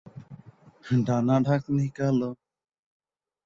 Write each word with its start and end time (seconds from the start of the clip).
ডানা-ঢাকনি 1.05 1.85
কালো। 1.97 2.29